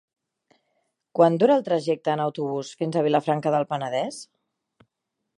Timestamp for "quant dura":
1.17-1.57